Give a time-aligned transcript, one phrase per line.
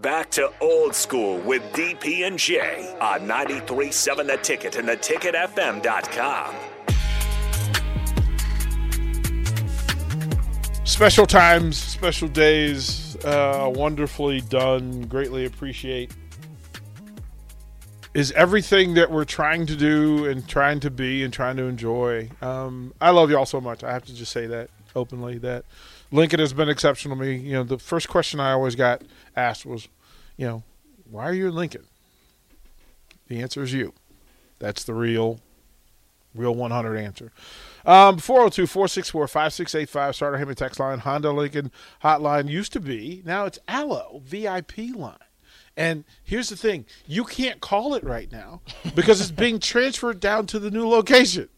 [0.00, 6.54] Back to old school with DP and J on 93.7 The Ticket and theticketfm.com.
[10.84, 15.02] Special times, special days, uh, wonderfully done.
[15.02, 16.12] Greatly appreciate.
[18.12, 22.30] Is everything that we're trying to do and trying to be and trying to enjoy.
[22.42, 23.84] Um, I love y'all so much.
[23.84, 25.38] I have to just say that openly.
[25.38, 25.64] That
[26.10, 27.36] Lincoln has been exceptional to me.
[27.36, 29.02] You know, the first question I always got
[29.36, 29.86] asked was,
[30.36, 30.62] you know,
[31.08, 31.84] why are you in Lincoln?
[33.28, 33.92] The answer is you.
[34.58, 35.38] That's the real,
[36.34, 37.30] real 100 answer.
[37.86, 41.70] Um, 402 464 5685, Starter Hammond text line, Honda Lincoln
[42.02, 45.14] hotline used to be, now it's Allo VIP line.
[45.76, 48.60] And here's the thing you can't call it right now
[48.94, 51.48] because it's being transferred down to the new location.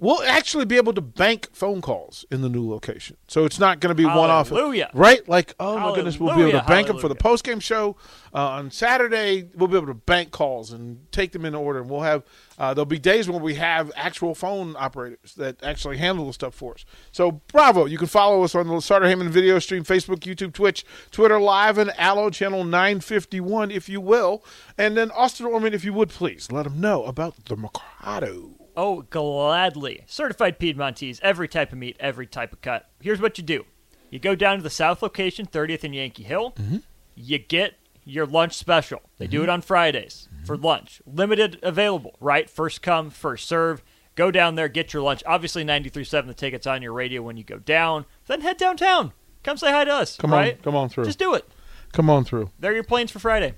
[0.00, 3.18] We'll actually be able to bank phone calls in the new location.
[3.28, 4.48] So it's not going to be one off.
[4.48, 4.90] Hallelujah.
[4.94, 5.26] Right?
[5.28, 7.60] Like, oh my goodness, we'll be able to Hallelujah, bank them for the post game
[7.60, 7.96] show
[8.34, 9.50] uh, on Saturday.
[9.54, 11.80] We'll be able to bank calls and take them in order.
[11.80, 12.24] And we'll have
[12.58, 16.54] uh, there'll be days when we have actual phone operators that actually handle the stuff
[16.54, 16.84] for us.
[17.12, 17.84] So bravo!
[17.84, 21.78] You can follow us on the Starter Heyman video stream, Facebook, YouTube, Twitch, Twitter Live,
[21.78, 24.42] and Allo Channel 951, if you will.
[24.78, 28.59] And then Austin Orman, if you would please let them know about the Mercado.
[28.82, 30.04] Oh, gladly.
[30.06, 32.88] Certified Piedmontese, every type of meat, every type of cut.
[33.02, 33.66] Here's what you do
[34.08, 36.52] you go down to the south location, 30th and Yankee Hill.
[36.52, 36.78] Mm-hmm.
[37.14, 39.02] You get your lunch special.
[39.18, 39.44] They do mm-hmm.
[39.44, 40.46] it on Fridays mm-hmm.
[40.46, 41.02] for lunch.
[41.04, 42.48] Limited available, right?
[42.48, 43.82] First come, first serve.
[44.14, 45.22] Go down there, get your lunch.
[45.26, 48.06] Obviously, 93.7, the ticket's on your radio when you go down.
[48.28, 49.12] Then head downtown.
[49.42, 50.16] Come say hi to us.
[50.16, 50.54] Come right?
[50.54, 51.04] on, come on through.
[51.04, 51.46] Just do it.
[51.92, 52.48] Come on through.
[52.58, 53.56] They're your planes for Friday.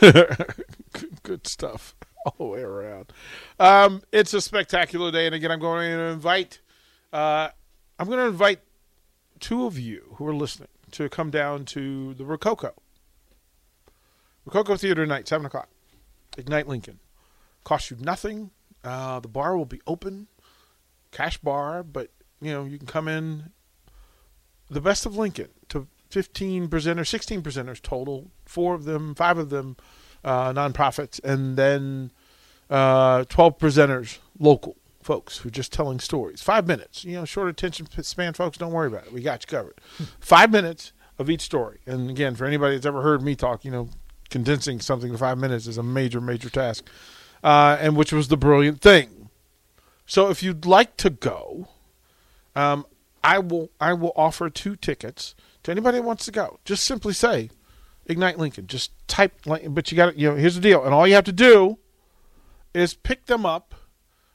[1.24, 3.12] good stuff all the way around.
[3.58, 6.60] Um, it's a spectacular day, and again, I'm going to invite.
[7.12, 7.48] Uh,
[7.98, 8.60] I'm going to invite
[9.38, 12.74] two of you who are listening to come down to the Rococo.
[14.44, 15.68] Rococo Theater tonight, seven o'clock.
[16.36, 16.98] Ignite Lincoln.
[17.64, 18.50] Cost you nothing.
[18.82, 20.26] Uh, the bar will be open,
[21.10, 22.10] cash bar, but
[22.40, 23.50] you know you can come in.
[24.70, 28.30] The best of Lincoln to 15 presenters, 16 presenters total.
[28.46, 29.76] Four of them, five of them,
[30.24, 32.10] uh, nonprofits, and then
[32.68, 36.42] uh, 12 presenters, local folks who are just telling stories.
[36.42, 38.58] Five minutes, you know, short attention span, folks.
[38.58, 39.12] Don't worry about it.
[39.12, 39.80] We got you covered.
[40.20, 41.80] five minutes of each story.
[41.86, 43.88] And again, for anybody that's ever heard me talk, you know,
[44.30, 46.88] condensing something to five minutes is a major, major task.
[47.42, 49.30] Uh, and which was the brilliant thing.
[50.06, 51.68] So if you'd like to go,
[52.54, 52.84] um,
[53.22, 56.58] I will I will offer two tickets to anybody that wants to go.
[56.64, 57.50] Just simply say
[58.06, 58.66] Ignite Lincoln.
[58.66, 60.84] Just type, but you got to, you know, here's the deal.
[60.84, 61.78] And all you have to do
[62.74, 63.74] is pick them up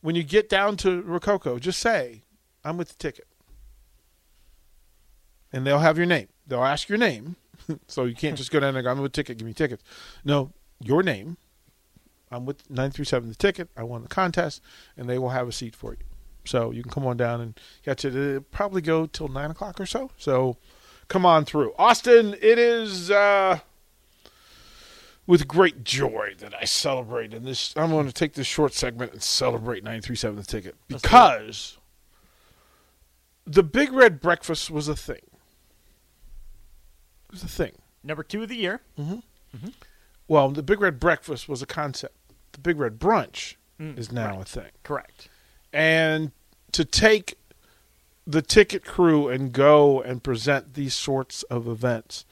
[0.00, 1.58] when you get down to Rococo.
[1.58, 2.22] Just say,
[2.64, 3.26] I'm with the ticket.
[5.52, 6.28] And they'll have your name.
[6.46, 7.36] They'll ask your name.
[7.86, 9.82] so you can't just go down there I'm with the ticket, give me tickets.
[10.24, 11.36] No, your name.
[12.30, 13.68] I'm with 937 the ticket.
[13.76, 14.62] I won the contest,
[14.96, 15.98] and they will have a seat for you.
[16.44, 19.86] So you can come on down and get to probably go till 9 o'clock or
[19.86, 20.10] so.
[20.16, 20.56] So
[21.08, 21.72] come on through.
[21.78, 23.58] Austin, it is uh,
[25.26, 27.32] with great joy that I celebrate.
[27.34, 31.02] And this, I'm going to take this short segment and celebrate 937 the ticket Let's
[31.02, 31.10] do it.
[31.10, 31.78] because
[33.46, 35.16] the Big Red Breakfast was a thing.
[35.16, 35.32] It
[37.32, 37.72] was a thing.
[38.04, 38.80] Number two of the year.
[38.98, 39.14] Mm-hmm.
[39.56, 39.68] Mm-hmm.
[40.28, 42.14] Well, the Big Red Breakfast was a concept.
[42.52, 44.42] The Big Red Brunch Mm, is now right.
[44.42, 44.70] a thing.
[44.82, 45.28] Correct.
[45.72, 46.30] And
[46.72, 47.38] to take
[48.26, 52.24] the ticket crew and go and present these sorts of events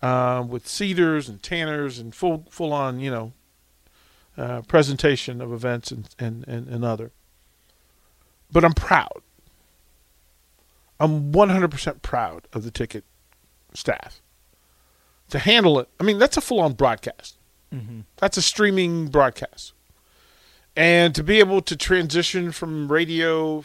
[0.00, 3.32] um, with cedars and tanners and full full on, you know,
[4.36, 7.12] uh, presentation of events and, and, and, and other.
[8.50, 9.22] But I'm proud.
[11.00, 13.04] I'm 100% proud of the ticket
[13.74, 14.20] staff
[15.30, 15.88] to handle it.
[15.98, 17.38] I mean, that's a full on broadcast.
[18.18, 19.72] That's a streaming broadcast.
[20.76, 23.64] And to be able to transition from radio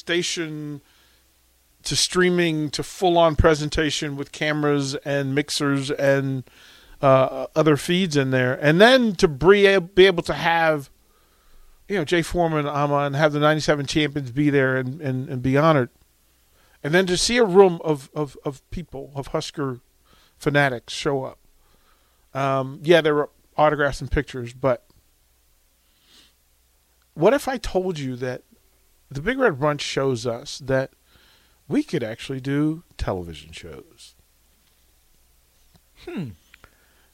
[0.00, 0.80] Station
[1.82, 6.44] to streaming to full on presentation with cameras and mixers and
[7.02, 10.90] uh, other feeds in there, and then to be able to have
[11.86, 15.42] you know Jay Foreman, Ama, and have the '97 champions be there and, and, and
[15.42, 15.90] be honored,
[16.82, 19.80] and then to see a room of of, of people of Husker
[20.38, 21.38] fanatics show up.
[22.32, 24.86] Um, yeah, there were autographs and pictures, but
[27.12, 28.42] what if I told you that
[29.10, 30.92] the Big Red Brunch shows us that
[31.68, 34.14] we could actually do television shows?
[36.06, 36.30] Hmm.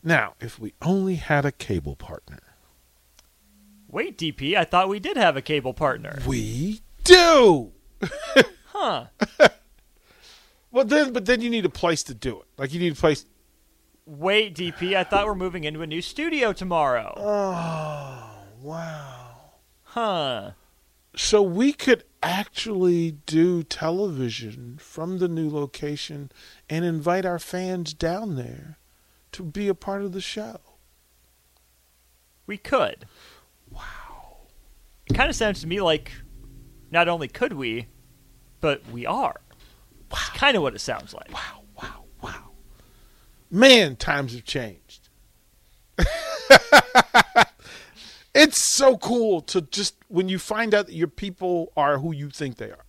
[0.02, 2.42] Now, if we only had a cable partner.
[3.88, 6.20] Wait, DP, I thought we did have a cable partner.
[6.26, 7.72] We do.
[8.78, 9.06] Huh.
[10.76, 12.46] Well, then, but then you need a place to do it.
[12.58, 13.24] Like you need a place.
[14.04, 17.14] Wait, DP, I thought we're moving into a new studio tomorrow.
[17.16, 19.36] Oh, wow.
[19.84, 20.50] Huh.
[21.16, 26.30] So we could actually do television from the new location
[26.68, 28.78] and invite our fans down there
[29.32, 30.60] to be a part of the show.
[32.46, 33.06] We could.
[33.70, 34.48] Wow.
[35.06, 36.12] It kind of sounds to me like
[36.90, 37.86] not only could we,
[38.60, 39.40] but we are.
[40.10, 40.18] Wow.
[40.20, 41.32] It's kind of what it sounds like.
[41.32, 42.50] Wow, wow, wow.
[43.50, 45.08] Man, times have changed.
[48.36, 52.30] it's so cool to just when you find out that your people are who you
[52.30, 52.84] think they are,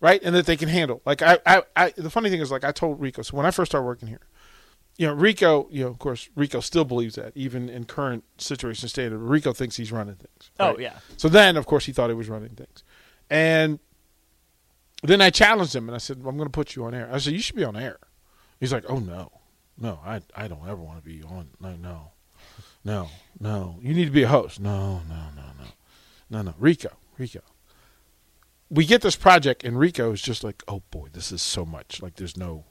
[0.00, 0.20] right?
[0.22, 1.00] And that they can handle.
[1.04, 3.50] Like I, I, I the funny thing is, like I told Rico, so when I
[3.50, 4.26] first started working here,
[4.96, 8.88] you know, Rico, you know, of course, Rico still believes that even in current situation
[8.88, 10.50] state, of Rico thinks he's running things.
[10.60, 10.98] Oh yeah.
[11.16, 12.84] So then, of course, he thought he was running things,
[13.30, 13.78] and
[15.02, 17.08] then I challenged him and I said, well, "I'm going to put you on air."
[17.12, 17.98] I said, "You should be on air."
[18.60, 19.30] He's like, "Oh no,
[19.78, 21.48] no, I I don't ever want to be on.
[21.60, 22.10] No, no,
[22.84, 23.08] no,
[23.40, 23.78] no.
[23.82, 24.60] You need to be a host.
[24.60, 25.64] No, no, no, no,
[26.30, 26.54] no, no.
[26.58, 27.40] Rico, Rico.
[28.70, 32.02] We get this project and Rico is just like, "Oh boy, this is so much.
[32.02, 32.64] Like, there's no."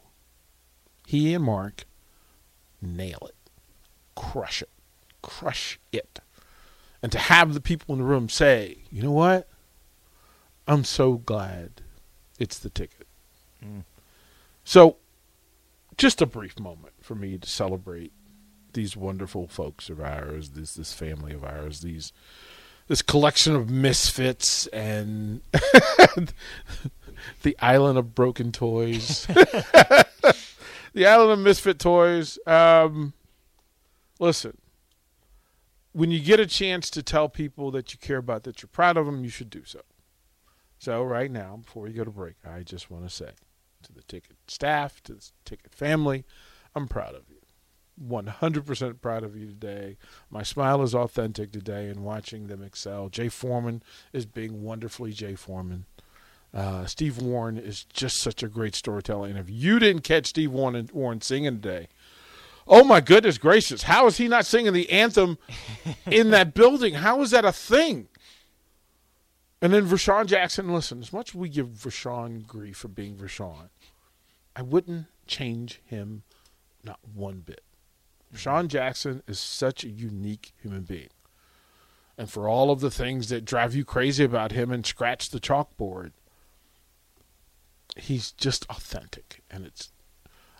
[1.06, 1.86] He and Mark
[2.82, 3.36] nail it,
[4.16, 4.70] crush it,
[5.22, 6.20] crush it,
[7.02, 9.48] and to have the people in the room say, "You know what?
[10.68, 11.82] I'm so glad
[12.40, 13.08] it's the ticket."
[13.64, 13.84] Mm.
[14.64, 14.98] So,
[15.98, 18.14] just a brief moment for me to celebrate
[18.74, 22.14] these wonderful folks of ours, this this family of ours, these
[22.88, 25.42] this collection of misfits and
[27.44, 29.26] the island of broken toys.
[30.94, 32.38] the island of misfit toys.
[32.46, 33.14] Um,
[34.20, 34.58] listen,
[35.94, 38.98] when you get a chance to tell people that you care about, that you're proud
[38.98, 39.82] of them, you should do so.
[40.80, 43.32] So right now, before we go to break, I just want to say
[43.84, 46.26] to the ticket staff, to the ticket family,
[46.76, 47.33] I'm proud of you.
[48.08, 49.98] 100% proud of you today.
[50.30, 53.10] My smile is authentic today in watching them excel.
[53.10, 55.86] Jay Foreman is being wonderfully Jay Foreman.
[56.54, 59.28] Uh, Steve Warren is just such a great storyteller.
[59.28, 61.88] And if you didn't catch Steve Warren, Warren singing today,
[62.68, 65.40] oh my goodness gracious, how is he not singing the anthem
[66.06, 66.96] in that building?
[66.96, 68.08] How is that a thing?
[69.62, 73.70] And then Vershan Jackson, listen, as much as we give Vershan grief for being Vershan,
[74.56, 76.24] I wouldn't change him
[76.84, 77.64] not one bit.
[78.34, 81.10] Vershan Jackson is such a unique human being.
[82.18, 85.40] And for all of the things that drive you crazy about him and scratch the
[85.40, 86.12] chalkboard,
[87.96, 89.42] he's just authentic.
[89.50, 89.92] And it's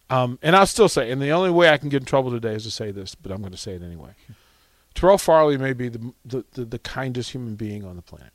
[0.10, 2.54] um, and I'll still say, and the only way I can get in trouble today
[2.54, 4.12] is to say this, but I'm going to say it anyway.
[4.94, 8.34] Terrell Farley may be the, the, the, the kindest human being on the planet.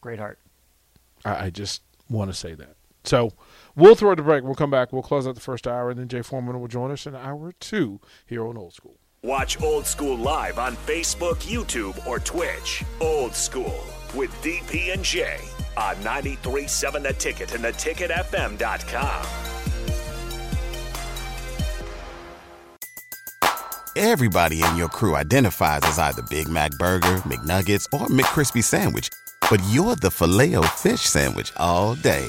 [0.00, 0.38] Great heart.
[1.24, 2.76] I, I just want to say that.
[3.06, 3.32] So
[3.74, 4.44] we'll throw it to break.
[4.44, 4.92] We'll come back.
[4.92, 7.52] We'll close out the first hour, and then Jay Foreman will join us in hour
[7.58, 8.98] two here on Old School.
[9.22, 12.84] Watch Old School live on Facebook, YouTube, or Twitch.
[13.00, 13.82] Old School
[14.14, 15.38] with DP and J
[15.76, 19.26] on 93.7 The Ticket and theticketfm.com.
[23.98, 29.08] Everybody in your crew identifies as either Big Mac Burger, McNuggets, or McCrispy Sandwich.
[29.50, 32.28] But you're the filet fish Sandwich all day.